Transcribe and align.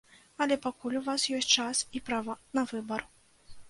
Але 0.45 0.57
пакуль 0.63 0.95
у 1.01 1.03
вас 1.09 1.27
ёсць 1.41 1.51
час 1.59 1.85
і 1.99 2.05
права 2.11 2.41
на 2.59 2.69
выбар. 2.75 3.11